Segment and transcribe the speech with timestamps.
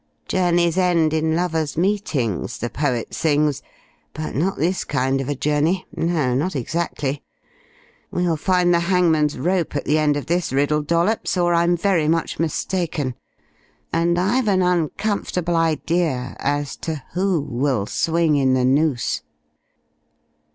[0.27, 3.61] 'Journeys end in lovers' meetings' the poet sings,
[4.15, 7.21] but not this kind of a journey no, not exactly.
[8.09, 12.07] We'll find the hangman's rope at the end of this riddle, Dollops, or I'm very
[12.07, 13.13] much mistaken;
[13.93, 19.21] and I've an uncomfortable idea as to who will swing in the noose."